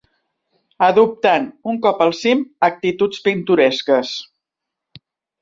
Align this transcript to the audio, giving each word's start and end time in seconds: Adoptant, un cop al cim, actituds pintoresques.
Adoptant, 0.85 1.45
un 1.73 1.77
cop 1.83 2.01
al 2.05 2.15
cim, 2.21 2.41
actituds 2.69 3.21
pintoresques. 3.29 4.17